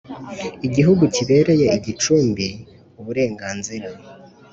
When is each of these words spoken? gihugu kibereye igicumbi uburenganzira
gihugu 0.75 1.03
kibereye 1.15 1.65
igicumbi 1.77 2.47
uburenganzira 2.99 3.87